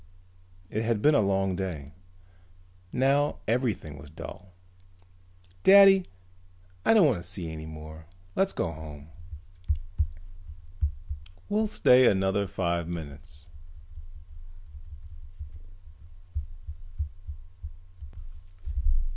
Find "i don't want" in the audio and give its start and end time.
6.83-7.19